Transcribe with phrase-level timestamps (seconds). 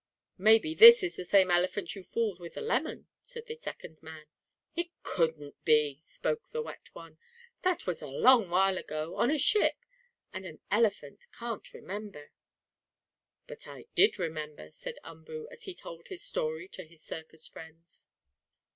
[0.39, 4.25] "Maybe this is the same elephant you fooled with the lemon," said the second man.
[4.75, 7.19] "It couldn't be," spoke the wet one.
[7.61, 9.85] "That was a long while ago, on a ship,
[10.33, 12.31] and an elephant can't remember."
[13.45, 18.07] "But I did remember," said Umboo, as he told his story to his circus friends.